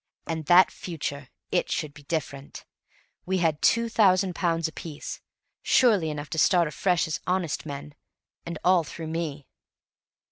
[0.25, 2.65] And that future, it should be different.
[3.27, 5.21] We had two thousand pounds apiece
[5.61, 7.93] surely enough to start afresh as honest men
[8.43, 9.45] and all through me!